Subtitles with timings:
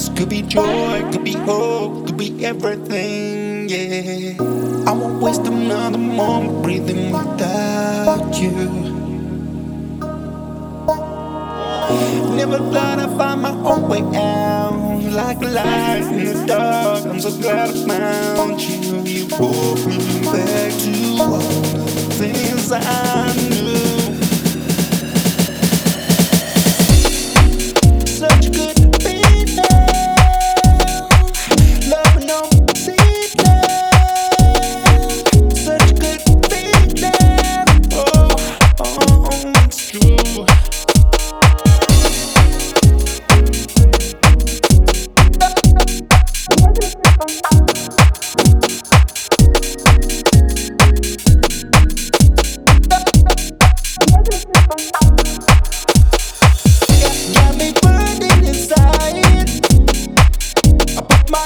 [0.00, 0.18] brings.
[0.18, 4.34] Could be joy, could be hope, could be everything, yeah.
[4.86, 8.50] I won't waste another moment breathing without you.
[12.36, 15.00] Never thought I'd find my own way out.
[15.10, 19.02] Like light in the dark, I'm so glad I found you.
[19.02, 23.79] You brought me back to all the things I knew.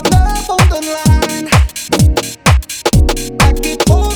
[0.03, 1.48] by the golden line.
[3.41, 4.14] I keep holding.